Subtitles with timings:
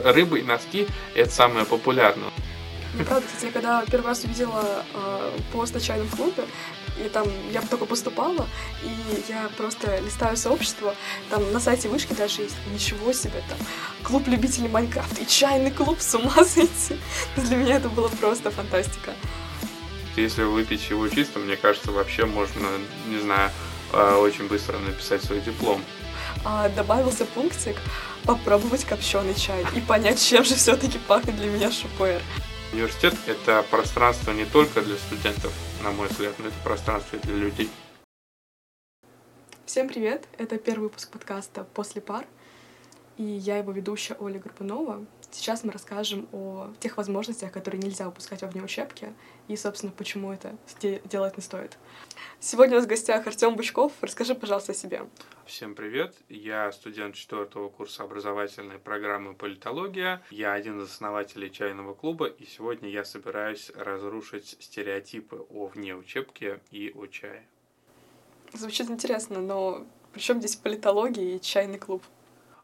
[0.00, 2.30] рыбы и носки— это самое популярное.
[2.96, 6.44] Ну, правда, кстати, я когда первый раз увидела э, пост о чайном клубе,
[7.04, 8.46] и там я только поступала,
[8.84, 10.94] и я просто листаю сообщество,
[11.28, 13.58] там на сайте вышки даже есть, ничего себе, там,
[14.04, 16.96] клуб любителей Майнкрафта и чайный клуб, с ума сойти.
[17.36, 19.12] Для меня это было просто фантастика.
[20.14, 22.68] Если выпить его чисто, мне кажется, вообще можно,
[23.08, 23.50] не знаю,
[23.92, 25.82] а, очень быстро написать свой диплом.
[26.44, 27.76] А, добавился пунктик
[28.26, 32.22] попробовать копченый чай и понять, чем же все-таки пахнет для меня шупер.
[32.72, 37.36] Университет— это пространство не только для студентов, на мой взгляд, но это пространство и для
[37.36, 37.70] людей.
[39.66, 40.26] Всем привет!
[40.38, 42.26] Это первый выпуск подкаста «После пар»,
[43.16, 45.04] и я его ведущая Оля Горбунова.
[45.30, 49.12] Сейчас мы расскажем о тех возможностях, которые нельзя упускать во внеучебке,
[49.48, 50.56] и, собственно, почему это
[51.04, 51.78] делать не стоит.
[52.40, 53.92] Сегодня у нас в гостях Артем Бучков.
[54.00, 55.06] Расскажи, пожалуйста, о себе.
[55.46, 56.14] Всем привет.
[56.28, 60.22] Я студент четвертого курса образовательной программы «Политология».
[60.30, 66.92] Я один из основателей чайного клуба, и сегодня я собираюсь разрушить стереотипы о внеучебке и
[66.94, 67.46] о чае.
[68.52, 72.02] Звучит интересно, но при чем здесь политология и чайный клуб?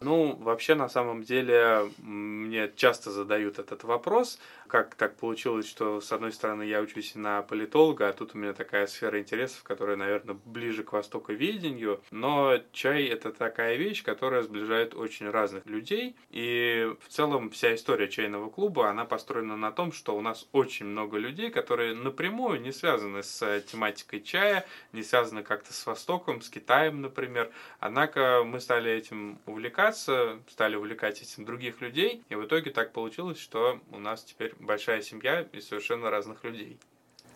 [0.03, 4.39] Ну, вообще, на самом деле, мне часто задают этот вопрос,
[4.71, 8.53] как так получилось, что, с одной стороны, я учусь на политолога, а тут у меня
[8.53, 14.95] такая сфера интересов, которая, наверное, ближе к востоковедению, но чай— это такая вещь, которая сближает
[14.95, 20.17] очень разных людей, и в целом вся история чайного клуба, она построена на том, что
[20.17, 25.73] у нас очень много людей, которые напрямую не связаны с тематикой чая, не связаны как-то
[25.73, 32.23] с Востоком, с Китаем, например, однако мы стали этим увлекаться, стали увлекать этим других людей,
[32.29, 36.78] и в итоге так получилось, что у нас теперь большая семья из совершенно разных людей.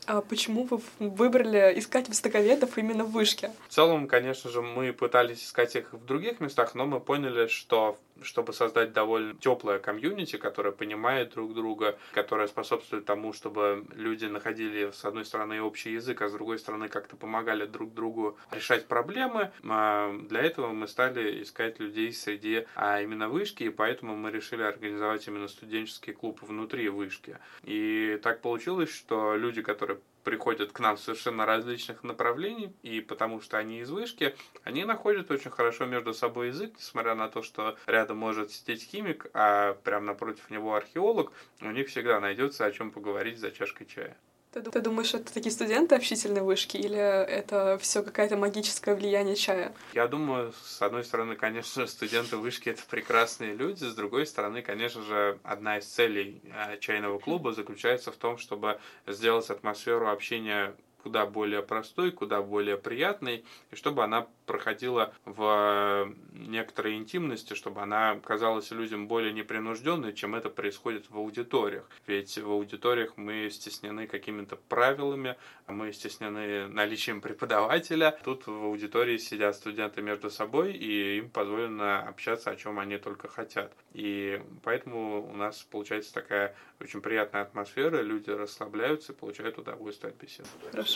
[0.06, 3.50] А почему вы выбрали искать востоковедов именно в вышке?
[3.68, 7.98] В целом, конечно же, мы пытались искать их в других местах, но мы поняли, что
[8.22, 14.90] чтобы создать довольно теплое комьюнити, которое понимает друг друга, которое способствует тому, чтобы люди находили,
[14.92, 19.50] с одной стороны, общий язык, а с другой стороны, как-то помогали друг другу решать проблемы.
[19.68, 24.62] А, для этого мы стали искать людей среди а именно вышки, и поэтому мы решили
[24.62, 27.38] организовать именно студенческий клуб внутри вышки.
[27.62, 33.58] И так получилось, что люди, которые приходят к нам совершенно различных направлений, и потому что
[33.58, 38.16] они из вышки, они находят очень хорошо между собой язык, несмотря на то, что рядом
[38.16, 43.38] может сидеть химик, а прямо напротив него археолог, у них всегда найдется о чем поговорить
[43.38, 44.16] за чашкой чая.
[44.54, 49.74] Ты, ты думаешь, это такие студенты общительные вышки, или это все какое-то магическое влияние чая?
[49.94, 55.02] Я думаю, с одной стороны, конечно, студенты вышки это прекрасные люди, с другой стороны, конечно
[55.02, 58.78] же, одна из целей э, чайного клуба заключается в том, чтобы
[59.08, 66.96] сделать атмосферу общения куда более простой, куда более приятной, и чтобы она проходила в некоторой
[66.96, 71.88] интимности, чтобы она казалась людям более непринужденной, чем это происходит в аудиториях.
[72.06, 78.18] Ведь в аудиториях мы стеснены какими-то правилами, мы стеснены наличием преподавателя.
[78.24, 83.28] Тут в аудитории сидят студенты между собой, и им позволено общаться о чем они только
[83.28, 83.72] хотят.
[83.92, 90.20] И поэтому у нас получается такая очень приятная атмосфера, люди расслабляются и получают удовольствие от
[90.20, 90.48] беседы.
[90.70, 90.93] Хорошо.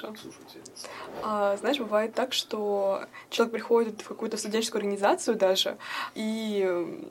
[1.23, 5.77] А, знаешь, бывает так, что человек приходит в какую-то студенческую организацию даже,
[6.15, 7.11] и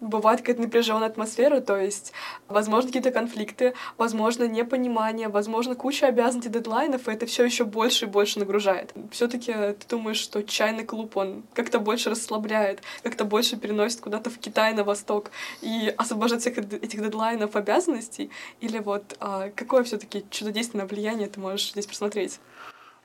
[0.00, 2.12] бывает какая-то напряженная атмосфера, то есть,
[2.48, 8.08] возможно, какие-то конфликты, возможно, непонимание, возможно, куча обязанностей, дедлайнов, и это все еще больше и
[8.08, 8.92] больше нагружает.
[9.10, 14.38] Все-таки ты думаешь, что чайный клуб, он как-то больше расслабляет, как-то больше переносит куда-то в
[14.38, 15.30] Китай, на восток,
[15.62, 18.30] и освобождает всех этих дедлайнов, обязанностей?
[18.60, 22.38] Или вот а, какое все-таки чудодейственное влияние ты можешь здесь посмотреть?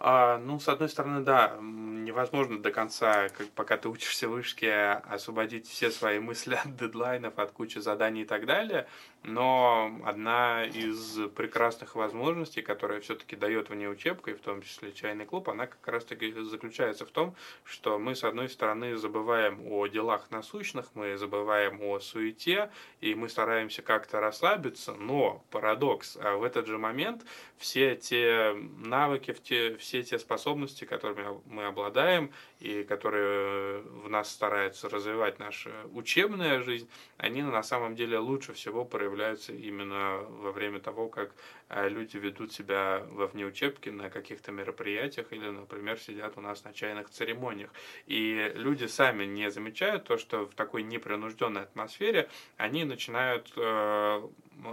[0.04, 4.94] А, ну, с одной стороны, да, невозможно до конца, как, пока ты учишься в вышке,
[5.08, 8.88] освободить все свои мысли от дедлайнов, от кучи заданий и так далее.
[9.24, 15.26] Но одна из прекрасных возможностей, которая все-таки дает вне учебка, и в том числе чайный
[15.26, 20.32] клуб, она как раз-таки заключается в том, что мы, с одной стороны, забываем о делах
[20.32, 26.66] насущных, мы забываем о суете, и мы стараемся как-то расслабиться, но парадокс, а в этот
[26.66, 27.24] же момент
[27.58, 35.40] все те навыки, все те способности, которыми мы обладаем, и которые в нас старается развивать
[35.40, 41.32] наша учебная жизнь, они на самом деле лучше всего проявляются именно во время того, как
[41.70, 46.74] э, люди ведут себя во внеучебке на каких-то мероприятиях или, например, сидят у нас на
[46.74, 47.72] чайных церемониях.
[48.08, 54.30] И люди сами не замечают то, что в такой непринужденной атмосфере они начинают э,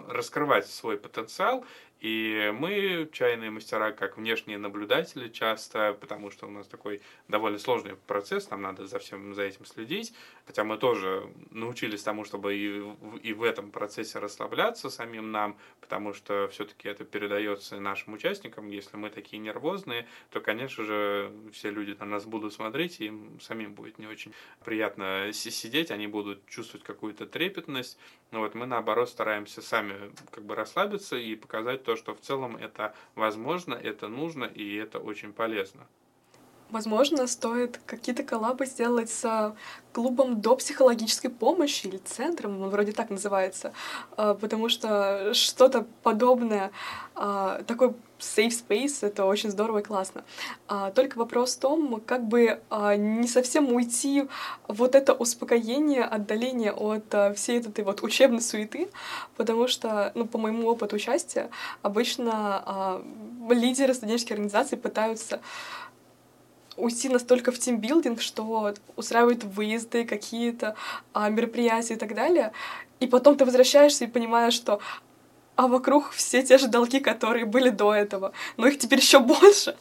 [0.08, 1.64] раскрывать свой потенциал
[2.00, 7.96] и мы, чайные мастера, как внешние наблюдатели часто, потому что у нас такой довольно сложный
[8.06, 10.14] процесс, нам надо за всем за этим следить,
[10.46, 12.84] хотя мы тоже научились тому, чтобы и,
[13.22, 18.68] и в этом процессе расслабляться самим нам, потому что все-таки это передается нашим участникам.
[18.68, 23.40] Если мы такие нервозные, то, конечно же, все люди на нас будут смотреть, и им
[23.40, 24.32] самим будет не очень
[24.64, 27.98] приятно сидеть, они будут чувствовать какую-то трепетность.
[28.30, 32.54] Но вот мы, наоборот, стараемся сами как бы расслабиться и показать то, что в целом
[32.56, 35.86] это возможно, это нужно и это очень полезно.
[36.68, 39.56] Возможно, стоит какие-то коллабы сделать с
[39.94, 43.72] клубом до психологической помощи или центром, он вроде так называется,
[44.18, 46.70] а, потому что что-то подобное,
[47.14, 50.24] а, такой safe space, это очень здорово и классно.
[50.66, 54.24] А, только вопрос в том, как бы не совсем уйти
[54.66, 58.88] вот это успокоение, отдаление от всей этой вот учебной суеты,
[59.36, 61.50] потому что, ну, по моему опыту участия,
[61.82, 63.02] обычно
[63.48, 65.40] лидеры студенческих организаций пытаются
[66.78, 70.74] уйти настолько в тимбилдинг, что устраивают выезды, какие-то
[71.12, 72.52] а, мероприятия и так далее.
[73.00, 74.80] И потом ты возвращаешься и понимаешь, что
[75.58, 79.76] а вокруг все те же долги, которые были до этого, но их теперь еще больше.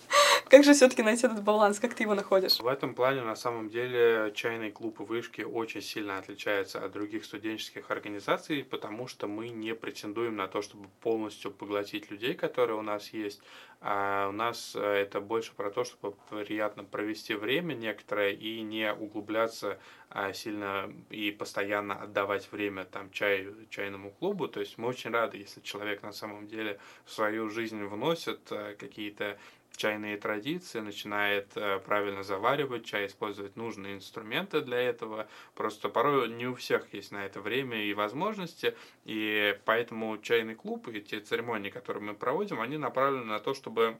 [0.49, 1.79] Как же все-таки найти этот баланс?
[1.79, 2.59] Как ты его находишь?
[2.59, 7.25] В этом плане, на самом деле, чайный клуб и вышки очень сильно отличаются от других
[7.25, 12.81] студенческих организаций, потому что мы не претендуем на то, чтобы полностью поглотить людей, которые у
[12.81, 13.41] нас есть.
[13.79, 18.91] А у нас э, это больше про то, чтобы приятно провести время некоторое и не
[18.91, 19.77] углубляться
[20.09, 24.47] а, сильно и постоянно отдавать время там чаю, чайному клубу.
[24.47, 28.75] То есть мы очень рады, если человек на самом деле в свою жизнь вносит э,
[28.79, 29.37] какие-то
[29.77, 35.27] чайные традиции, начинает э, правильно заваривать чай, использовать нужные инструменты для этого.
[35.55, 38.75] Просто порой не у всех есть на это время и возможности,
[39.05, 43.97] и поэтому чайный клуб и те церемонии, которые мы проводим, они направлены на то, чтобы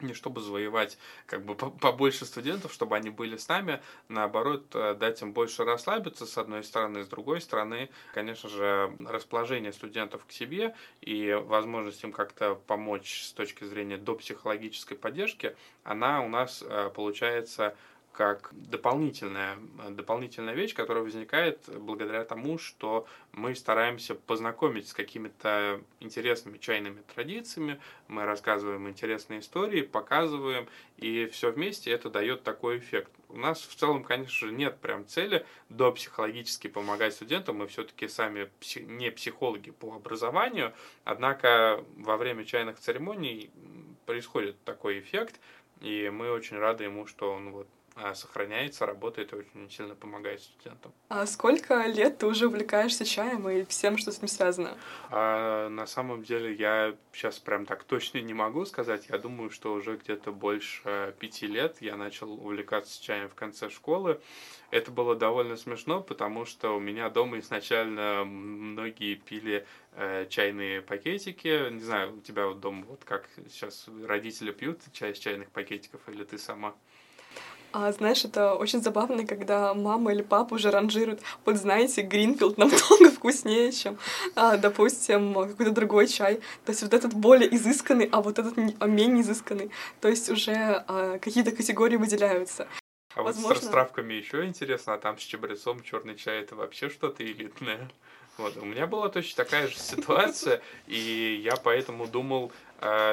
[0.00, 5.20] не чтобы завоевать как бы побольше студентов, чтобы они были с нами, наоборот, э, дать
[5.22, 10.74] им больше расслабиться, с одной стороны, с другой стороны, конечно же, расположение студентов к себе
[11.00, 16.90] и возможность им как-то помочь с точки зрения до психологической поддержки, она у нас э,
[16.94, 17.74] получается
[18.12, 19.58] как дополнительная,
[19.90, 27.80] дополнительная вещь, которая возникает благодаря тому, что мы стараемся познакомить с какими-то интересными чайными традициями,
[28.08, 30.66] мы рассказываем интересные истории, показываем,
[30.96, 33.12] и все вместе это дает такой эффект.
[33.28, 38.08] У нас в целом, конечно же, нет прям цели до психологически помогать студентам, мы все-таки
[38.08, 38.50] сами
[38.80, 40.72] не психологи по образованию,
[41.04, 43.50] однако во время чайных церемоний
[44.06, 45.38] происходит такой эффект,
[45.80, 47.68] и мы очень рады ему, что он вот
[48.14, 50.92] сохраняется, работает и очень сильно помогает студентам.
[51.08, 54.76] А сколько лет ты уже увлекаешься чаем и всем, что с ним связано?
[55.10, 59.06] А, на самом деле я сейчас прям так точно не могу сказать.
[59.08, 64.20] Я думаю, что уже где-то больше пяти лет я начал увлекаться чаем в конце школы.
[64.70, 71.70] Это было довольно смешно, потому что у меня дома изначально многие пили э, чайные пакетики.
[71.70, 76.06] Не знаю, у тебя вот дома вот как сейчас родители пьют чай из чайных пакетиков
[76.08, 76.74] или ты сама?
[77.72, 83.10] А знаешь, это очень забавно, когда мама или папа уже ранжируют, вот знаете, Гринфилд намного
[83.14, 83.98] вкуснее, чем,
[84.34, 86.36] а, допустим, какой-то другой чай.
[86.64, 89.70] То есть вот этот более изысканный, а вот этот а менее изысканный.
[90.00, 92.66] То есть уже а, какие-то категории выделяются.
[93.14, 93.48] А Возможно...
[93.48, 97.90] вот с расстравками еще интересно, а там с чабрецом черный чай это вообще что-то элитное.
[98.38, 98.56] Вот.
[98.56, 102.52] У меня была точно такая же ситуация, и я поэтому думал,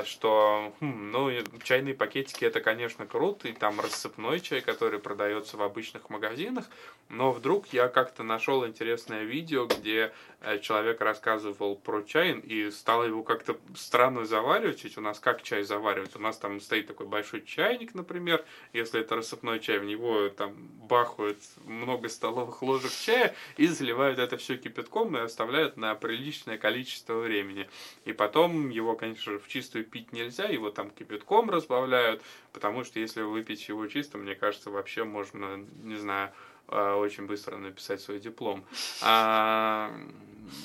[0.06, 1.32] что, хм, ну,
[1.64, 6.66] чайные пакетики это, конечно, круто, и там рассыпной чай, который продается в обычных магазинах,
[7.10, 13.06] но вдруг я как-то нашел интересное видео, где э, человек рассказывал про чай и стал
[13.06, 14.84] его как-то странно заваривать.
[14.84, 16.16] Ведь у нас как чай заваривать?
[16.16, 18.44] У нас там стоит такой большой чайник, например,
[18.74, 20.54] если это рассыпной чай, в него там
[20.88, 27.20] бахают много столовых ложек чая и заливают это все кипятком и оставляют на приличное количество
[27.20, 27.70] времени.
[28.06, 32.22] И потом его, конечно в чистую пить нельзя, его там кипятком разбавляют,
[32.52, 36.34] потому что если выпить его чисто, мне кажется, вообще можно, не знаю,
[36.68, 38.66] а, очень быстро написать свой диплом.
[39.02, 39.94] А,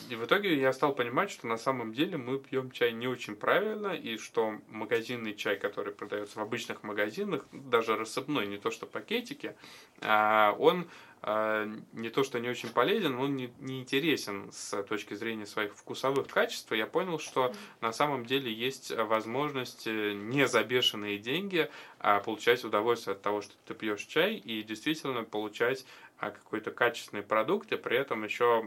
[0.09, 3.37] и в итоге я стал понимать, что на самом деле мы пьем чай не очень
[3.37, 8.87] правильно, и что магазинный чай, который продается в обычных магазинах, даже рассыпной, не то что
[8.87, 9.55] пакетики,
[10.01, 10.89] а, он
[11.23, 16.27] не то что не очень полезен, он не, не интересен с точки зрения своих вкусовых
[16.29, 16.73] качеств.
[16.73, 21.69] Я понял, что на самом деле есть возможность э, не за бешеные деньги
[22.03, 25.85] а получать удовольствие от того, что ты пьешь чай, и действительно получать
[26.19, 28.65] а, какой-то качественный продукт, и при этом еще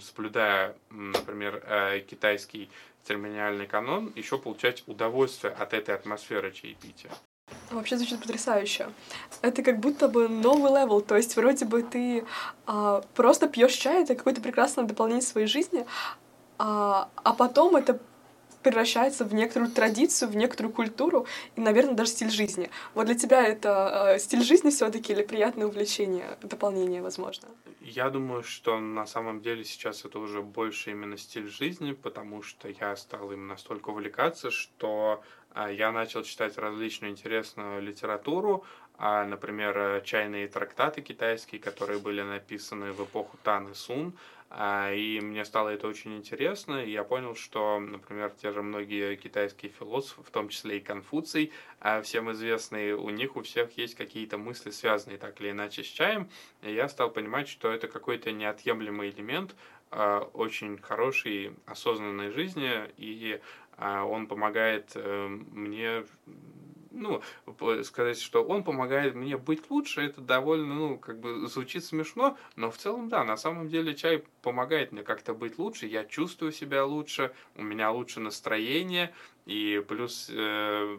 [0.00, 2.70] соблюдая, например, э, китайский
[3.02, 7.10] церемониальный канон, еще получать удовольствие от этой атмосферы чаепития.
[7.70, 8.88] Вообще звучит потрясающе.
[9.42, 12.24] Это как будто бы новый level, то есть вроде бы ты
[12.66, 15.86] а, просто пьешь чай, это какое-то прекрасное дополнение своей жизни,
[16.58, 18.00] а, а потом это
[18.62, 22.70] превращается в некоторую традицию, в некоторую культуру и, наверное, даже стиль жизни.
[22.94, 27.48] Вот для тебя это э, стиль жизни все-таки или приятное увлечение, дополнение, возможно?
[27.80, 32.68] Я думаю, что на самом деле сейчас это уже больше именно стиль жизни, потому что
[32.68, 35.22] я стал им настолько увлекаться, что
[35.70, 38.64] я начал читать различную интересную литературу,
[38.96, 44.12] а, например, чайные трактаты китайские, которые были написаны в эпоху Тан и Сун,
[44.50, 49.16] а, и мне стало это очень интересно, и я понял, что, например, те же многие
[49.16, 53.94] китайские философы, в том числе и Конфуций, а, всем известные, у них у всех есть
[53.94, 56.30] какие-то мысли, связанные так или иначе с чаем,
[56.62, 59.54] и я стал понимать, что это какой-то неотъемлемый элемент
[59.90, 63.40] а, очень хорошей осознанной жизни, и
[63.78, 66.04] он помогает э, мне
[66.90, 67.22] ну,
[67.84, 72.70] сказать, что он помогает мне быть лучше, это довольно, ну, как бы звучит смешно, но
[72.70, 76.82] в целом, да, на самом деле чай помогает мне как-то быть лучше, я чувствую себя
[76.86, 79.12] лучше, у меня лучше настроение,
[79.44, 80.98] и плюс э,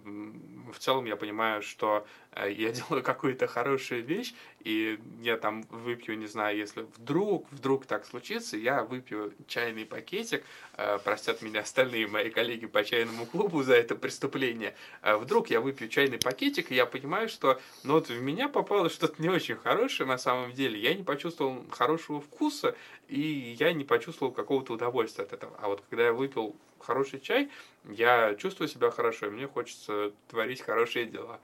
[0.74, 6.18] в целом я понимаю, что э, я делаю какую-то хорошую вещь, и я там выпью,
[6.18, 10.44] не знаю, если вдруг, вдруг так случится, я выпью чайный пакетик,
[10.78, 15.60] э, простят меня остальные мои коллеги по чайному клубу за это преступление, э, вдруг я
[15.60, 19.56] выпью чайный пакетик, и я понимаю, что ну вот в меня попало что-то не очень
[19.56, 22.76] хорошее на самом деле, я не почувствовал хорошего вкуса,
[23.10, 25.58] и я не почувствовал какого-то удовольствия от этого.
[25.60, 27.50] А вот когда я выпил хороший чай,
[27.90, 31.40] я чувствую себя хорошо, и мне хочется творить хорошие дела.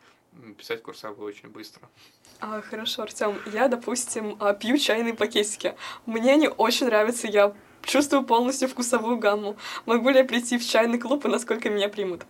[0.58, 1.90] Писать курсовую очень быстро.
[2.40, 3.40] А, хорошо, Артем.
[3.52, 5.76] Я, допустим, а, пью чайные пакетики.
[6.06, 9.58] Мне они очень нравятся, я чувствую полностью вкусовую гамму.
[9.86, 12.26] Могу ли я прийти в чайный клуб и насколько меня примут?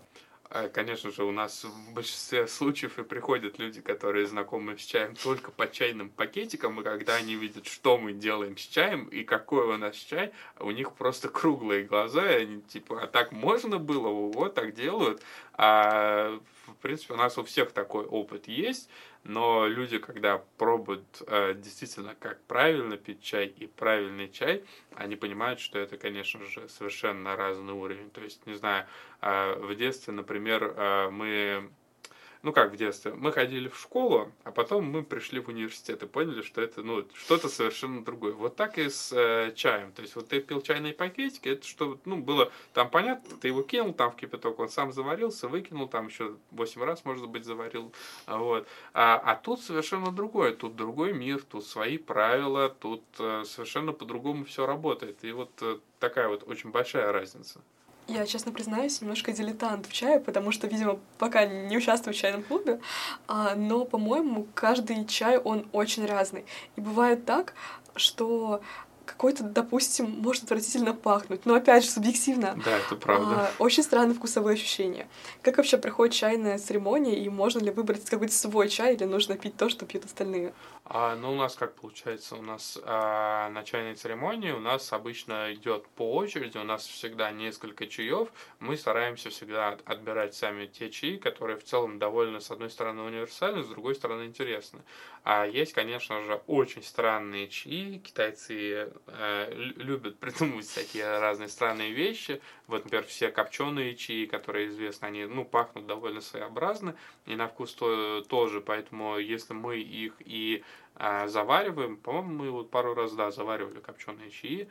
[0.50, 5.16] А, конечно же, у нас в большинстве случаев и приходят люди, которые знакомы с чаем
[5.16, 9.66] только по чайным пакетикам, и когда они видят, что мы делаем с чаем и какой
[9.66, 14.10] у нас чай, у них просто круглые глаза, и они типа, а так можно было,
[14.10, 15.22] вот так делают.
[15.54, 18.90] А в принципе, у нас у всех такой опыт есть,
[19.26, 24.64] но люди, когда пробуют э, действительно, как правильно пить чай и правильный чай,
[24.94, 28.12] они понимают, что это, конечно же, совершенно разный уровень.
[28.12, 28.86] То есть, не знаю,
[29.22, 31.72] э, в детстве, например, э, мы
[32.46, 36.06] ну как в детстве, мы ходили в школу, а потом мы пришли в университет и
[36.06, 38.34] поняли, что это ну, что-то совершенно другое.
[38.34, 39.92] Вот так и с э, чаем.
[39.94, 43.64] То есть вот ты пил чайные пакетики, это что, ну, было там понятно, ты его
[43.64, 47.92] кинул там в кипяток, он сам заварился, выкинул, там еще 8 раз, может быть, заварил.
[48.28, 48.68] Вот.
[48.94, 54.46] А, а тут совершенно другое, тут другой мир, тут свои правила, тут э, совершенно по-другому
[54.46, 55.24] все работает.
[55.24, 57.60] И вот э, такая вот очень большая разница.
[58.08, 62.44] Я, честно признаюсь, немножко дилетант в чае, потому что, видимо, пока не участвую в чайном
[62.44, 62.80] клубе,
[63.28, 66.46] а, но, по-моему, каждый чай, он очень разный.
[66.76, 67.54] И бывает так,
[67.96, 68.62] что
[69.06, 72.60] какой-то, допустим, может отвратительно пахнуть, но опять же субъективно.
[72.64, 73.36] Да, это правда.
[73.36, 75.08] А, очень странные вкусовые ощущения.
[75.42, 79.58] Как вообще проходит чайная церемония, и можно ли выбрать какой-то свой чай, или нужно пить
[79.58, 80.54] то, что пьют остальные?
[80.88, 82.36] А, ну, у нас как получается?
[82.36, 87.32] У нас а, на чайной церемонии у нас обычно идет по очереди, у нас всегда
[87.32, 88.30] несколько чаев.
[88.60, 93.64] Мы стараемся всегда отбирать сами те чаи, которые в целом довольно, с одной стороны, универсальны,
[93.64, 94.82] с другой стороны, интересны.
[95.24, 97.98] А есть, конечно же, очень странные чаи.
[97.98, 102.44] Китайцы э, любят придумывать всякие разные странные вещи.
[102.68, 106.96] Вот, например, все копченые чаи, которые известны, они ну, пахнут довольно своеобразно.
[107.26, 108.62] И на вкус то, тоже.
[108.62, 110.64] Поэтому, если мы их и
[110.96, 114.70] а, завариваем, по-моему, мы вот пару раз, да, заваривали копченые чаи,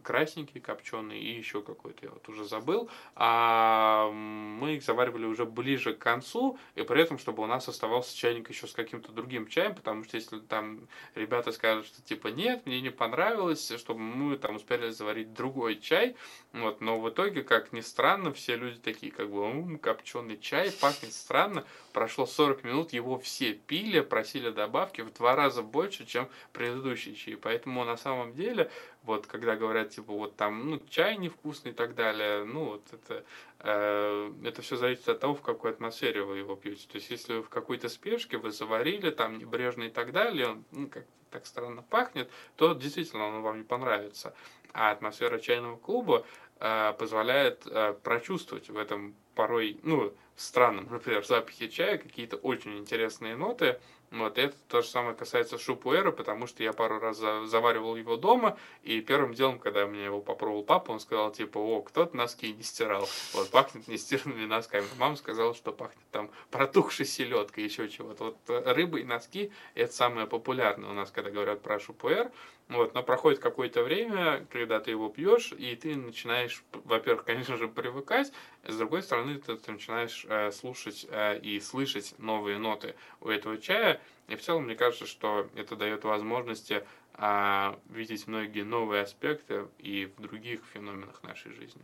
[0.00, 2.88] красненький, копченый и еще какой-то, я вот уже забыл.
[3.14, 8.16] А мы их заваривали уже ближе к концу, и при этом, чтобы у нас оставался
[8.16, 12.66] чайник еще с каким-то другим чаем, потому что если там ребята скажут, что типа нет,
[12.66, 16.16] мне не понравилось, чтобы мы там успели заварить другой чай,
[16.52, 20.72] вот, но в итоге, как ни странно, все люди такие, как бы, ум, копченый чай,
[20.80, 26.28] пахнет странно, прошло 40 минут, его все пили, просили добавки в два раза больше, чем
[26.52, 28.70] предыдущий чай, поэтому на самом деле
[29.06, 33.24] вот, когда говорят, типа, вот там, ну, чай невкусный и так далее, ну, вот это,
[33.60, 36.88] э, это все зависит от того, в какой атмосфере вы его пьете.
[36.88, 40.64] То есть, если вы в какой-то спешке, вы заварили, там, небрежно и так далее, он,
[40.72, 44.34] ну, как так странно пахнет, то действительно он вам не понравится.
[44.72, 46.26] А атмосфера чайного клуба
[46.58, 53.36] э, позволяет э, прочувствовать в этом порой, ну, странном, например, запахе чая какие-то очень интересные
[53.36, 57.96] ноты, вот, и это то же самое касается шупуэра, потому что я пару раз заваривал
[57.96, 62.16] его дома, и первым делом, когда мне его попробовал папа, он сказал, типа, о, кто-то
[62.16, 63.08] носки не стирал.
[63.32, 64.86] Вот, пахнет нестиранными носками.
[64.98, 68.24] Мама сказала, что пахнет там протухшей селедкой, еще чего-то.
[68.24, 72.30] Вот э, рыба и носки– это самое популярное у нас, когда говорят про шупуэр.
[72.68, 77.68] Вот, но проходит какое-то время, когда ты его пьешь, и ты начинаешь, во-первых, конечно же,
[77.68, 78.32] привыкать,
[78.66, 83.58] с другой стороны, ты, ты начинаешь э, слушать э, и слышать новые ноты у этого
[83.58, 84.00] чая.
[84.26, 90.10] И в целом, мне кажется, что это дает возможности э, видеть многие новые аспекты и
[90.16, 91.82] в других феноменах нашей жизни.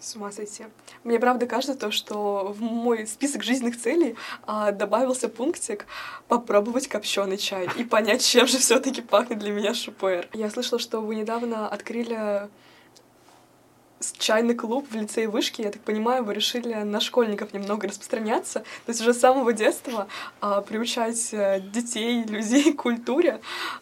[0.00, 0.64] С ума сойти.
[1.04, 4.16] Мне правда кажется то, что в мой список жизненных целей
[4.46, 5.84] а, добавился пунктик
[6.26, 10.26] попробовать копченый чай и понять, чем же все-таки пахнет для меня шупер.
[10.32, 12.48] Я слышала, что вы недавно открыли
[14.18, 18.90] чайный клуб в лицее вышки, я так понимаю, вы решили на школьников немного распространяться, то
[18.90, 20.08] есть уже с самого детства
[20.40, 23.40] а, приучать а, детей, людей к культуре,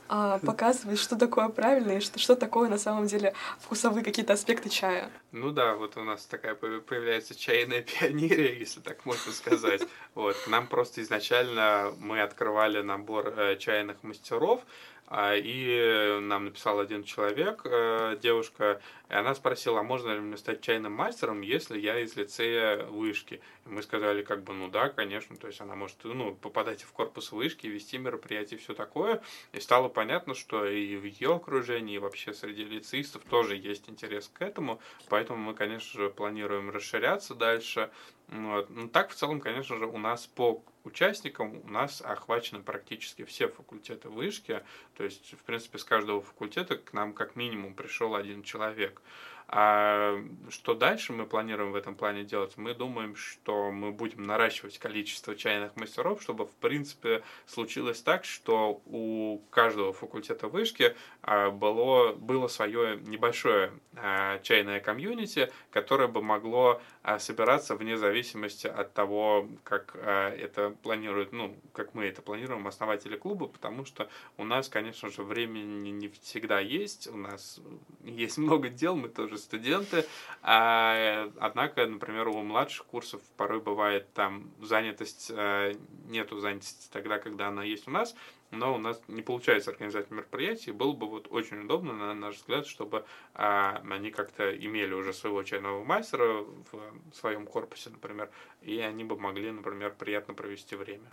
[0.09, 4.69] а, показывать, что такое правильно и что, что такое на самом деле вкусовые какие-то аспекты
[4.69, 5.11] чая.
[5.33, 9.83] Ну да, вот у нас такая появляется чайная пионерия, если так можно сказать.
[10.15, 14.63] Вот, нам просто изначально мы открывали набор э, чайных мастеров,
[15.11, 20.61] и нам написал один человек, э, девушка, и она спросила, а можно ли мне стать
[20.61, 23.41] чайным мастером, если я из лицея вышки?
[23.65, 26.93] И мы сказали, как бы, ну да, конечно, то есть она может ну, попадать в
[26.93, 29.23] корпус вышки, вести мероприятия и все такое.
[29.53, 34.31] И стало понятно, что и в ее окружении, и вообще среди лицеистов тоже есть интерес
[34.33, 37.91] к этому, поэтому мы, конечно же, планируем расширяться дальше.
[38.29, 38.69] Вот.
[38.69, 43.49] Ну, так, в целом, конечно же, у нас по участникам у нас охвачены практически все
[43.49, 44.63] факультеты вышки.
[44.97, 49.01] То есть, в принципе, с каждого факультета к нам как минимум пришел один человек.
[49.51, 52.59] А что дальше мы планируем в этом плане делать?
[52.59, 58.83] Мы думаем, что мы будем наращивать количество чайных мастеров, чтобы, в принципе, случилось так, что
[58.85, 66.83] у каждого факультета вышки а, было, было свое небольшое а, чайное комьюнити, которое бы могло
[67.03, 73.17] а, собираться вне зависимости от того, как это планируют, ну, как мы это планируем, основатели
[73.17, 77.61] клуба, потому что у нас, конечно же, времени не всегда есть, у нас
[78.05, 80.05] есть много дел, мы тоже студенты,
[80.43, 85.73] а, однако, например, у младших курсов порой бывает там занятость, а,
[86.07, 88.15] нету занятости тогда, когда она есть у нас,
[88.51, 92.67] но у нас не получается организовать мероприятие, было бы вот очень удобно, на наш взгляд,
[92.67, 98.31] чтобы а, они как-то имели уже своего чайного мастера в своем корпусе, например,
[98.63, 101.11] и они бы могли, например, приятно провести время.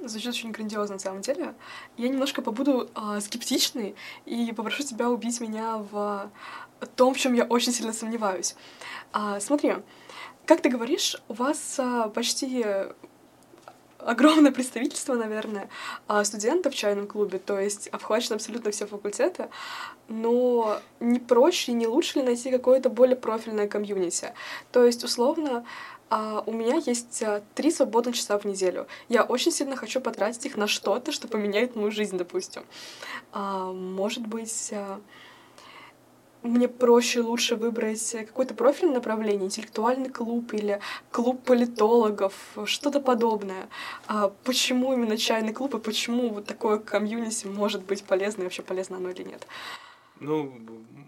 [0.00, 1.54] Звучит очень грандиозно, на самом деле.
[1.96, 6.30] Я немножко побуду э, скептичной и попрошу тебя убить меня в
[6.96, 8.54] том, в чем я очень сильно сомневаюсь.
[9.12, 9.74] А, смотри,
[10.44, 12.64] как ты говоришь, у вас а, почти
[13.98, 15.68] огромное представительство, наверное,
[16.06, 19.48] а, студентов в чайном клубе, то есть обхвачены абсолютно все факультеты,
[20.08, 24.32] но не проще и не лучше ли найти какое-то более профильное комьюнити?
[24.70, 25.64] То есть, условно,
[26.08, 28.86] а у меня есть а, три свободных часа в неделю.
[29.08, 32.62] Я очень сильно хочу потратить их на что-то, что поменяет мою жизнь, допустим.
[33.32, 35.00] А, может быть, а,
[36.42, 42.34] мне проще лучше выбрать какое-то профильное направление, интеллектуальный клуб или клуб политологов,
[42.66, 43.68] что-то подобное.
[44.06, 48.62] А почему именно чайный клуб и почему вот такое комьюнити может быть полезно и вообще
[48.62, 49.46] полезно оно или нет?
[50.18, 50.50] Ну,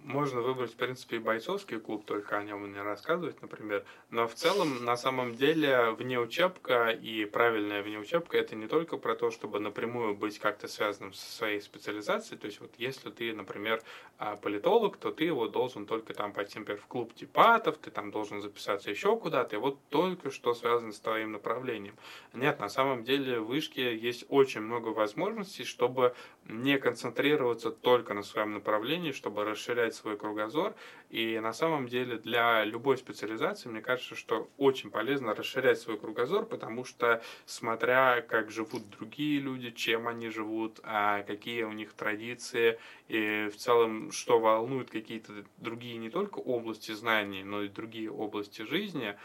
[0.05, 3.85] можно выбрать, в принципе, и бойцовский клуб, только о нем не рассказывать, например.
[4.11, 9.31] Но в целом, на самом деле, внеучебка и правильная внеучебка это не только про то,
[9.31, 12.39] чтобы напрямую быть как-то связанным со своей специализацией.
[12.39, 13.83] То есть, вот если ты, например,
[14.19, 18.11] а, политолог, то ты его должен только там пойти, например, в клуб типатов, ты там
[18.11, 21.97] должен записаться еще куда-то, и вот только что связано с твоим направлением.
[22.35, 26.15] Нет, на самом деле в вышке есть очень много возможностей, чтобы
[26.49, 30.75] не концентрироваться только на своем направлении, чтобы расширять свой кругозор.
[31.11, 36.47] И на самом деле для любой специализации, мне кажется, что очень полезно расширять свой кругозор,
[36.47, 42.79] потому что смотря как живут другие люди, чем они живут, а какие у них традиции,
[43.09, 48.63] и в целом, что волнует какие-то другие не только области знаний, но и другие области
[48.63, 49.17] жизни,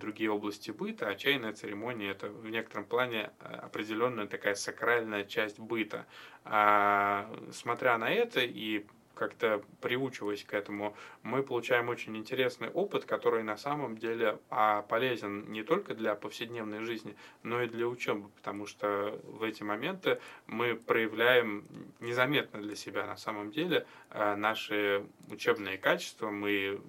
[0.00, 5.58] другие области быта, а чайная церемония это в некотором плане э, определенная такая сакральная часть
[5.58, 6.06] быта.
[6.44, 13.42] А, смотря на это и как-то приучиваясь к этому, мы получаем очень интересный опыт, который
[13.42, 18.66] на самом деле а, полезен не только для повседневной жизни, но и для учебы, потому
[18.66, 21.64] что в эти моменты мы проявляем
[22.00, 26.80] незаметно для себя на самом деле э, наши учебные качества, мы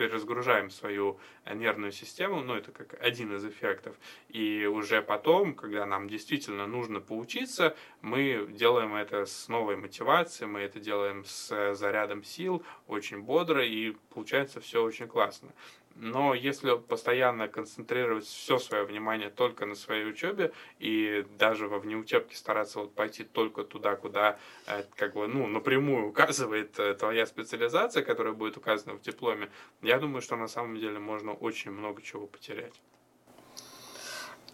[0.00, 3.94] перезагружаем свою нервную систему, ну, это как один из эффектов.
[4.30, 10.60] И уже потом, когда нам действительно нужно поучиться, мы делаем это с новой мотивацией, мы
[10.60, 15.50] это делаем с зарядом сил, очень бодро, и получается все очень классно.
[15.96, 22.36] Но если постоянно концентрировать все свое внимание только на своей учебе и даже во внеучебке
[22.36, 28.02] стараться вот пойти только туда, куда э, как бы, ну, напрямую указывает э, твоя специализация,
[28.02, 29.50] которая будет указана в дипломе,
[29.82, 32.80] я думаю, что на самом деле можно очень много чего потерять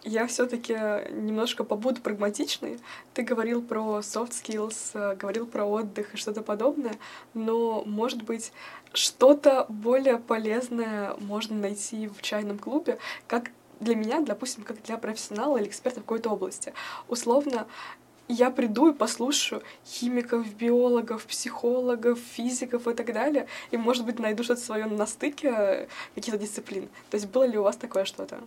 [0.07, 0.75] я все-таки
[1.11, 2.79] немножко побуду прагматичной.
[3.13, 6.95] Ты говорил про soft skills, э, говорил про отдых и что-то подобное,
[7.35, 8.53] но, может быть,
[8.93, 15.59] что-то более полезное можно найти в чайном клубе, как для меня, допустим, как для профессионала
[15.59, 16.73] или эксперта в какой-то области.
[17.09, 17.67] Условно,
[18.29, 24.45] я приду и послушаю химиков, биологов, психологов, физиков и так далее, и, может быть, найду
[24.45, 26.89] что-то свое на стыке каких-то дисциплин.
[27.11, 28.41] То есть было ли у вас такое что-то?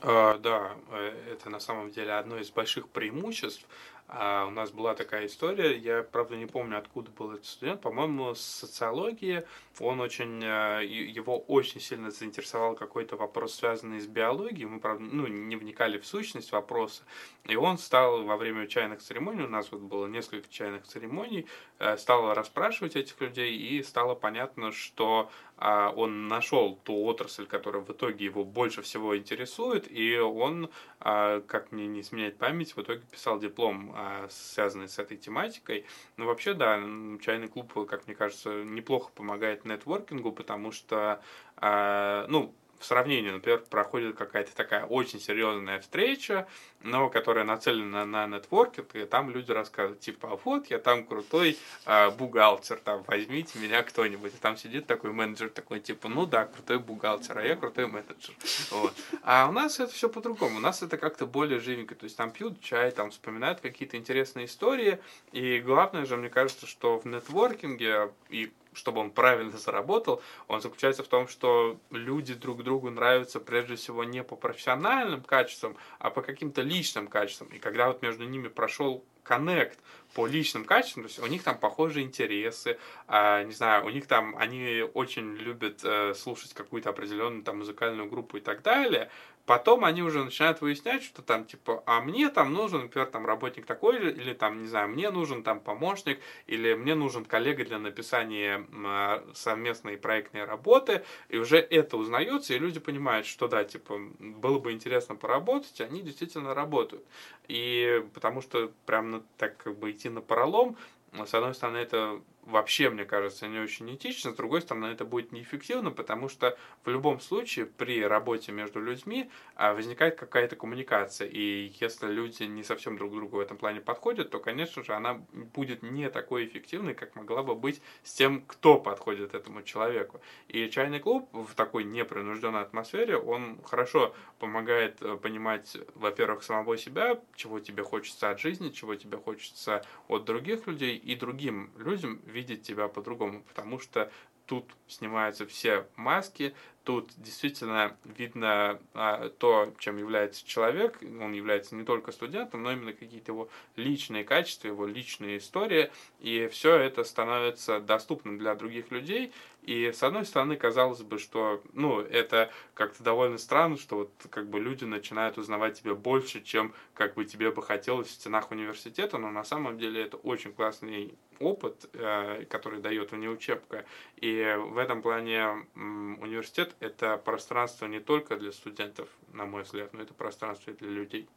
[0.00, 3.66] А, да, э, это на самом деле одно из больших преимуществ
[4.10, 8.34] а у нас была такая история, я, правда, не помню, откуда был этот студент, по-моему,
[8.34, 9.44] с социологии.
[9.80, 14.64] Он очень, э, его очень сильно заинтересовал какой-то вопрос, связанный с биологией.
[14.64, 17.02] Мы, правда, ну, не вникали в сущность вопроса.
[17.44, 21.46] И он стал во время чайных церемоний, у нас вот было несколько чайных церемоний,
[21.78, 27.82] э, стал расспрашивать этих людей, и стало понятно, что а, он нашел ту отрасль, которая
[27.82, 32.80] в итоге его больше всего интересует, и он, а, как мне не изменять память, в
[32.80, 35.84] итоге писал диплом а, связанные с этой тематикой.
[36.16, 36.80] Но вообще, да,
[37.20, 41.20] чайный клуб, как мне кажется, неплохо помогает нетворкингу, потому что,
[41.56, 46.46] а, ну, в сравнении, например, проходит какая-то такая очень серьезная встреча,
[46.82, 51.58] но которая нацелена на нетворкинг, и там люди рассказывают, типа, а вот я там крутой
[51.84, 54.34] а, бухгалтер, там, возьмите меня кто-нибудь.
[54.34, 58.34] И там сидит такой менеджер, такой, типа, ну да, крутой бухгалтер, а я крутой менеджер.
[58.70, 58.94] Вот.
[59.22, 62.30] А у нас это все по-другому, у нас это как-то более живенько, то есть там
[62.30, 64.98] пьют чай, там вспоминают какие-то интересные истории,
[65.32, 71.02] и главное же, мне кажется, что в нетворкинге и чтобы он правильно заработал, он заключается
[71.02, 76.22] в том, что люди друг другу нравятся прежде всего не по профессиональным качествам, а по
[76.22, 77.48] каким-то личным качествам.
[77.48, 79.78] И когда вот между ними прошел коннект
[80.14, 84.06] по личным качествам, то есть у них там похожие интересы, а, не знаю, у них
[84.06, 89.10] там, они очень любят э, слушать какую-то определенную там музыкальную группу и так далее,
[89.48, 93.64] Потом они уже начинают выяснять, что там, типа, а мне там нужен, например, там работник
[93.64, 98.66] такой, или там, не знаю, мне нужен там помощник, или мне нужен коллега для написания
[98.84, 104.58] а, совместной проектной работы, и уже это узнается, и люди понимают, что да, типа, было
[104.58, 107.06] бы интересно поработать, они действительно работают.
[107.48, 110.76] И потому что прям так как бы идти на поролом,
[111.24, 115.32] с одной стороны, это вообще, мне кажется, не очень этично, с другой стороны, это будет
[115.32, 121.72] неэффективно, потому что в любом случае при работе между людьми а, возникает какая-то коммуникация, и
[121.78, 125.14] если люди не совсем друг другу в этом плане подходят, то, конечно же, она
[125.54, 130.20] будет не такой эффективной, как могла бы быть с тем, кто подходит этому человеку.
[130.48, 137.20] И чайный клуб в такой непринужденной атмосфере, он хорошо помогает э, понимать, во-первых, самого себя,
[137.36, 142.62] чего тебе хочется от жизни, чего тебе хочется от других людей, и другим людям видеть
[142.62, 144.10] тебя по-другому, потому что
[144.46, 150.98] тут снимаются все маски, тут действительно видно а, то, чем является человек.
[151.02, 155.90] Он является не только студентом, но именно какие-то его личные качества, его личные истории.
[156.20, 159.34] И все это становится доступным для других людей.
[159.68, 164.48] И с одной стороны, казалось бы, что ну, это как-то довольно странно, что вот как
[164.48, 169.18] бы люди начинают узнавать тебя больше, чем как бы тебе бы хотелось в стенах университета,
[169.18, 173.84] но на самом деле это очень классный опыт, э, который дает внеучебка.
[174.16, 180.00] И в этом плане университет— это пространство не только для студентов, на мой взгляд, но
[180.00, 181.28] это пространство и для людей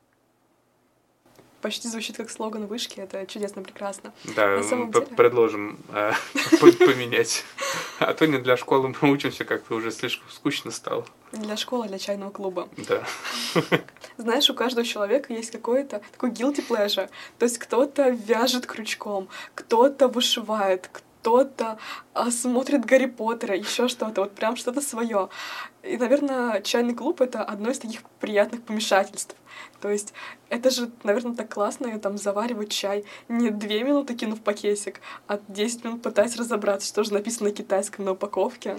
[1.61, 4.13] почти звучит как слоган вышки, это чудесно, прекрасно.
[4.35, 5.05] Да, На самом деле...
[5.05, 6.11] предложим э,
[6.59, 7.43] поменять.
[7.99, 11.05] А то не для школы мы учимся, как-то уже слишком скучно стало.
[11.31, 12.67] Для школы, для чайного клуба.
[12.77, 13.03] Да.
[14.17, 17.09] Знаешь, у каждого человека есть какой-то такой guilty pleasure.
[17.37, 20.89] То есть кто-то вяжет крючком, кто-то вышивает,
[21.21, 21.77] кто-то
[22.13, 25.29] а, смотрит Гарри Поттера, еще что-то, вот прям что-то свое.
[25.83, 29.35] И, наверное, чайный клуб это одно из таких приятных помешательств.
[29.81, 30.13] То есть
[30.49, 35.83] это же, наверное, так классно там заваривать чай не две минуты кинув пакетик, а 10
[35.83, 38.77] минут пытаясь разобраться, что же написано на китайском на упаковке.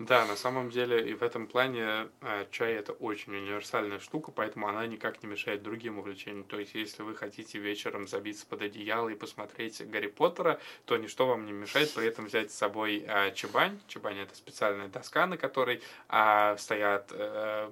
[0.00, 4.66] Да, на самом деле и в этом плане э, чай это очень универсальная штука, поэтому
[4.66, 6.44] она никак не мешает другим увлечениям.
[6.44, 11.26] То есть, если вы хотите вечером забиться под одеяло и посмотреть Гарри Поттера, то ничто
[11.26, 13.78] вам не мешает при этом взять с собой э, чебань.
[13.88, 17.70] Чебань это специальная доска, на которой э, стоят, э,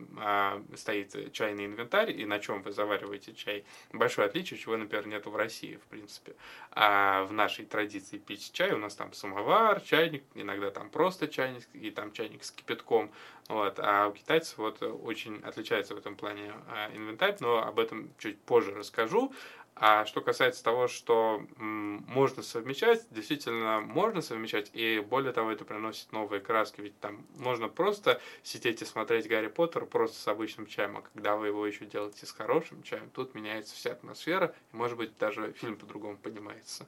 [0.77, 3.65] стоит чайный инвентарь и на чем вы завариваете чай.
[3.91, 6.35] Большое отличие, чего, например, нету в России, в принципе.
[6.73, 11.67] А в нашей традиции пить чай у нас там самовар, чайник, иногда там просто чайник
[11.73, 13.11] и там чайник с кипятком.
[13.49, 13.79] Вот.
[13.79, 18.39] А у китайцев вот очень отличается в этом плане а, инвентарь, но об этом чуть
[18.41, 19.33] позже расскажу.
[19.81, 26.11] А что касается того, что можно совмещать, действительно можно совмещать, и более того, это приносит
[26.11, 30.97] новые краски, ведь там можно просто сидеть и смотреть Гарри Поттер просто с обычным чаем,
[30.97, 34.99] а когда вы его еще делаете с хорошим чаем, тут меняется вся атмосфера, и, может
[34.99, 36.85] быть, даже фильм по-другому понимается.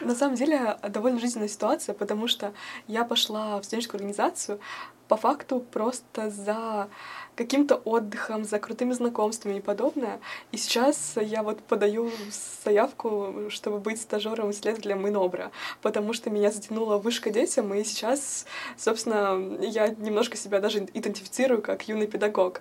[0.00, 2.52] На самом деле, довольно жизненная ситуация, потому что
[2.86, 4.60] я пошла в студенческую организацию
[5.08, 6.88] по факту просто за
[7.34, 10.20] каким-то отдыхом, за крутыми знакомствами и подобное.
[10.50, 12.10] И сейчас я вот подаю
[12.64, 18.44] заявку, чтобы быть стажером исследователем Инобра, потому что меня затянула вышка детям, и сейчас,
[18.76, 22.60] собственно, я немножко себя даже идентифицирую как юный педагог.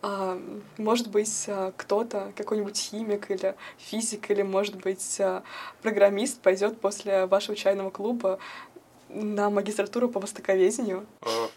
[0.00, 0.40] А,
[0.78, 5.20] может быть, кто-то, какой-нибудь химик или физик, или, может быть,
[5.82, 8.38] программист пойдет после вашего чайного клуба
[9.22, 11.06] на магистратуру по востоковедению.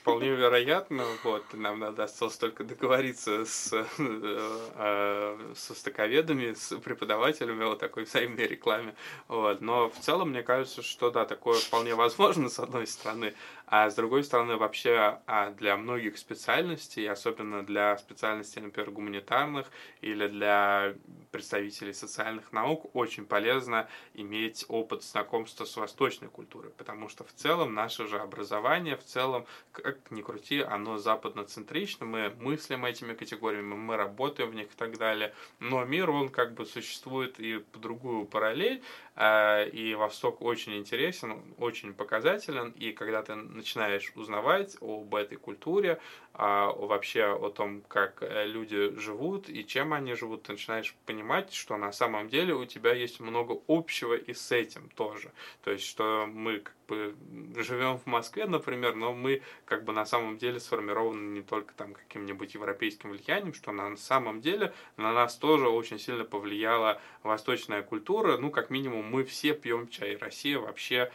[0.02, 1.04] Вполне вероятно.
[1.24, 8.06] Вот, нам надо осталось только договориться с, э, э, с востоковедами, с преподавателями о такой
[8.06, 8.96] взаимной рекламе.
[9.28, 9.62] Вот.
[9.62, 13.34] Но в целом, мне кажется, что да, такое вполне возможно, с одной стороны.
[13.72, 19.68] А с другой стороны, вообще а, для многих специальностей, особенно для специальностей, например, гуманитарных
[20.02, 20.96] или для
[21.32, 27.76] представителей социальных наук, очень полезно иметь опыт знакомства с восточной культурой, потому что в целом
[27.76, 33.98] наше же образование, в целом, как ни крути, оно западноцентрично, мы мыслим этими категориями, мы
[33.98, 38.26] работаем в них и так далее, но мир, он как бы существует и по другую
[38.26, 38.82] параллель,
[39.22, 46.00] и Восток очень интересен, очень показателен, и когда ты начинаешь узнавать об этой культуре,
[46.42, 51.52] а, вообще о том, как э, люди живут и чем они живут, ты начинаешь понимать,
[51.52, 55.34] что на самом деле у тебя есть много общего и с этим тоже.
[55.66, 57.14] То есть, что мы как бы
[57.58, 61.94] живем в Москве, например, но мы как бы на самом деле сформированы не только там
[61.94, 68.38] каким-нибудь европейским влиянием, что на самом деле на нас тоже очень сильно повлияла восточная культура.
[68.38, 70.16] Ну, как минимум, мы все пьем чай.
[70.16, 71.12] Россия вообще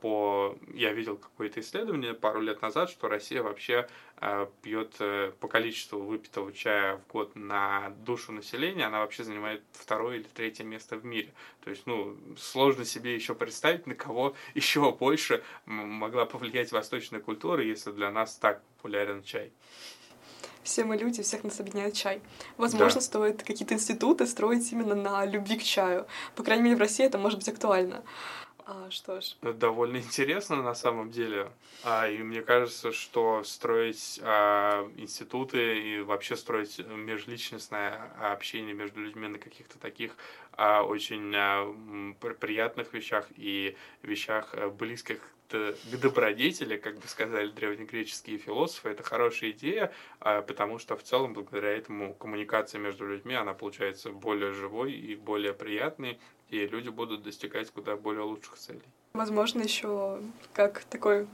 [0.00, 0.56] по...
[0.72, 6.00] Я видел какое-то исследование пару лет назад, что Россия вообще а, пьет э, по количеству
[6.00, 11.04] выпитого чая в год на душу населения, она вообще занимает второе или третье место в
[11.04, 11.32] мире.
[11.64, 17.62] То есть, ну, сложно себе еще представить, на кого еще больше могла повлиять восточная культура,
[17.62, 19.52] если для нас так популярен чай
[20.66, 22.20] все мы люди, всех нас объединяет чай.
[22.56, 23.04] Возможно, да.
[23.04, 26.06] стоит какие-то институты строить именно на любви к чаю.
[26.34, 28.02] По крайней мере, в России это может быть актуально.
[28.68, 29.36] А, что ж.
[29.42, 31.52] Это довольно интересно на самом деле.
[31.84, 39.28] А, и мне кажется, что строить а, институты и вообще строить межличностное общение между людьми
[39.28, 40.16] на каких-то таких
[40.52, 41.72] а, очень а,
[42.40, 49.50] приятных вещах и вещах а, близких к добродетели, как бы сказали древнегреческие философы, это хорошая
[49.50, 54.92] идея, а, потому что в целом благодаря этому коммуникация между людьми, она получается более живой
[54.92, 56.18] и более приятной,
[56.50, 58.82] и люди будут достигать куда более лучших целей.
[59.14, 60.20] Возможно, еще
[60.52, 61.26] как такой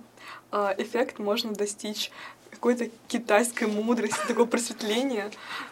[0.52, 2.10] э, эффект можно достичь
[2.50, 5.30] какой-то китайской мудрости, такого просветления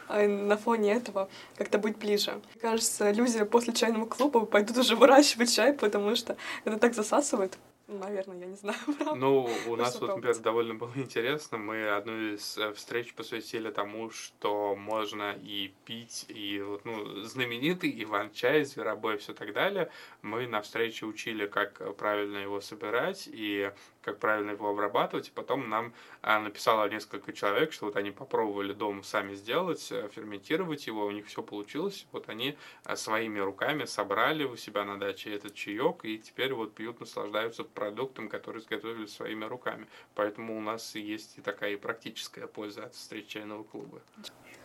[0.09, 2.33] э, на фоне этого как-то быть ближе.
[2.33, 7.57] Мне кажется, люди после чайного клуба пойдут уже выращивать чай, потому что это так засасывает.
[7.91, 8.79] Наверное, я не знаю.
[8.99, 9.15] Правда.
[9.17, 11.59] Ну, у нас вот, например, довольно было интересно.
[11.59, 17.93] Мы одну из э, встреч посвятили тому, что можно и пить, и вот, ну, знаменитый
[18.05, 19.91] Иван-чай, зверобой все так далее.
[20.23, 25.29] Мы на встрече учили, как правильно его собирать и как правильно его обрабатывать.
[25.29, 30.09] И потом нам а, написало несколько человек, что вот они попробовали дома сами сделать, э,
[30.15, 32.07] ферментировать его, у них все получилось.
[32.13, 36.75] Вот они э, своими руками собрали у себя на даче этот чаек, и теперь вот
[36.75, 39.87] пьют, наслаждаются продуктом, который изготовили своими руками.
[40.15, 44.01] Поэтому у нас есть и такая и практическая польза от встречи чайного клуба.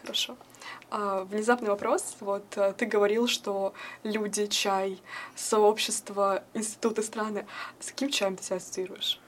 [0.01, 0.37] Хорошо.
[0.91, 2.17] А, внезапный вопрос.
[2.19, 5.01] Вот а, ты говорил, что люди, чай,
[5.35, 7.45] сообщество, институты, страны.
[7.79, 9.19] С каким чаем ты себя ассоциируешь?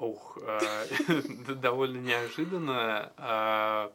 [0.00, 0.86] Ух, э,
[1.54, 3.12] довольно неожиданно.
[3.18, 3.92] А,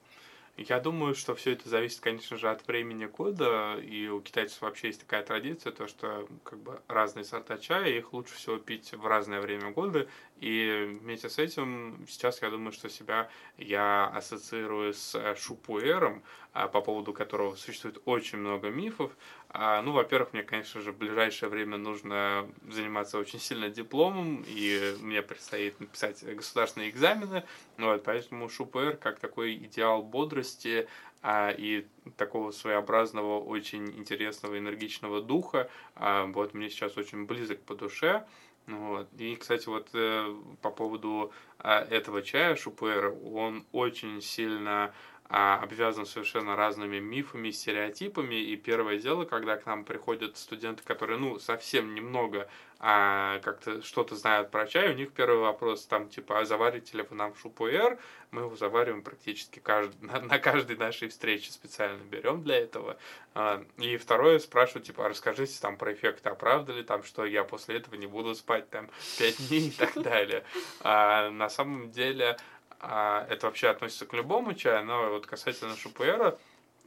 [0.55, 4.87] я думаю, что все это зависит, конечно же, от времени года, и у китайцев вообще
[4.87, 9.05] есть такая традиция, то что как бы разные сорта чая, их лучше всего пить в
[9.07, 10.07] разное время года,
[10.39, 16.67] И вместе с этим сейчас я думаю, что себя я ассоциирую с э, шупуэром, а,
[16.67, 19.11] по поводу которого существует очень много мифов.
[19.49, 24.95] А, ну, во-первых, мне, конечно же, в ближайшее время нужно заниматься очень сильно дипломом, и
[24.99, 27.43] мне предстоит написать государственные экзамены.
[27.77, 30.87] Вот, поэтому шупуэр как такой идеал бодрости,
[31.27, 35.71] а, и такого своеобразного, очень интересного, энергичного духа.
[35.95, 38.27] А, вот мне сейчас очень близок по душе.
[38.67, 39.07] Вот.
[39.17, 44.93] И, кстати, вот э, по поводу а, этого чая шупуэра, он очень сильно
[45.27, 48.35] а, обвязан совершенно разными мифами, стереотипами.
[48.35, 52.47] И первое дело, когда к нам приходят студенты, которые, ну, совсем немного
[52.79, 57.03] а, как-то что-то знают про чай, у них первый вопрос там, типа, а заварите ли
[57.09, 57.97] вы нам шупуэр?
[58.31, 62.97] Мы его завариваем практически каждый, на, на каждой нашей встрече специально берем для этого.
[63.33, 67.25] А, и второе, спрашивают, типа, а расскажите там про эффект, а правда ли там, что
[67.25, 70.43] я после этого не буду спать там пять дней и так далее.
[70.81, 72.37] А, на самом деле,
[72.79, 76.37] а, это вообще относится к любому чаю, но вот касательно шупуэра,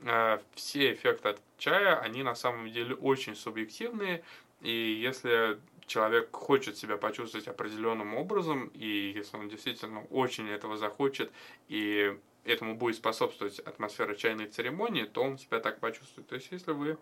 [0.05, 4.22] а, все эффекты от чая, они на самом деле очень субъективные,
[4.61, 11.33] и если человек хочет себя почувствовать определенным образом, и если он действительно очень этого захочет,
[11.68, 16.29] и этому будет способствовать атмосфера чайной церемонии, то он себя так почувствует.
[16.29, 16.98] То есть, если вы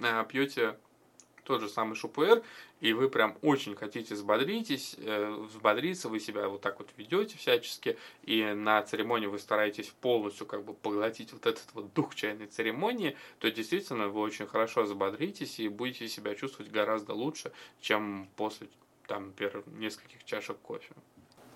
[0.00, 0.76] а, пьете
[1.46, 2.42] тот же самый шупуэр,
[2.80, 7.96] и вы прям очень хотите взбодритесь, э, взбодриться, вы себя вот так вот ведете всячески,
[8.22, 13.16] и на церемонии вы стараетесь полностью как бы поглотить вот этот вот дух чайной церемонии,
[13.38, 18.68] то действительно вы очень хорошо взбодритесь и будете себя чувствовать гораздо лучше, чем после
[19.06, 20.92] там, например, нескольких чашек кофе.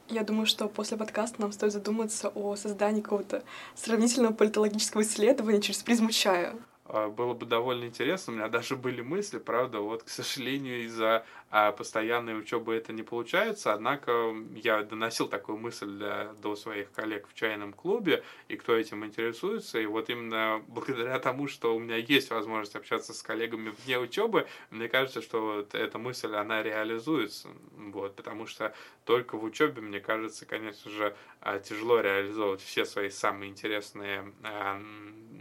[0.09, 3.45] Я думаю, что после подкаста нам стоит задуматься о создании какого-то
[3.77, 6.57] сравнительного политологического исследования через призму чая.
[6.93, 8.33] А, было бы довольно интересно.
[8.33, 13.05] У меня даже были мысли, правда, вот, к сожалению, из-за а, постоянной учебы это не
[13.05, 13.73] получается.
[13.73, 19.05] Однако я доносил такую мысль для, до своих коллег в чайном клубе, и кто этим
[19.05, 19.79] интересуется.
[19.79, 24.49] И вот именно благодаря тому, что у меня есть возможность общаться с коллегами вне учебы,
[24.71, 27.49] мне кажется, что вот эта мысль, она реализуется.
[27.77, 28.75] Вот, потому что
[29.05, 34.33] только в учебе, мне кажется, конечно же, а, тяжело реализовывать все свои самые интересные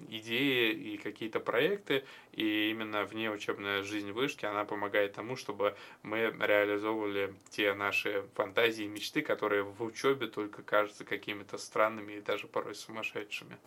[0.09, 7.33] идеи и какие-то проекты, и именно внеучебная жизнь вышки, она помогает тому, чтобы мы реализовывали
[7.49, 12.75] те наши фантазии и мечты, которые в учебе только кажутся какими-то странными и даже порой
[12.75, 13.57] сумасшедшими.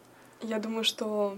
[0.40, 1.36] Я думаю, что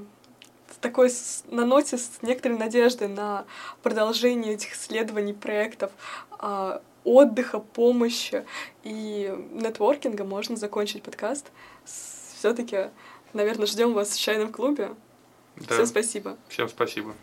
[0.70, 1.10] с такой
[1.50, 3.46] на ноте с некоторой надеждой на
[3.82, 5.92] продолжение этих исследований, проектов,
[6.30, 8.44] а, отдыха, помощи
[8.82, 11.50] и нетворкинга можно закончить подкаст.
[11.84, 12.90] Все-таки
[13.34, 14.90] Наверное, ждем вас в чайном клубе.
[15.56, 15.74] Да.
[15.74, 16.36] Всем спасибо.
[16.48, 17.14] Всем спасибо.